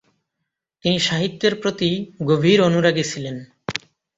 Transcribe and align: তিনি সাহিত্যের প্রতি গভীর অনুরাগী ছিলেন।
তিনি 0.85 0.97
সাহিত্যের 0.99 1.53
প্রতি 1.61 1.89
গভীর 2.29 2.59
অনুরাগী 2.61 3.03
ছিলেন। 3.03 3.35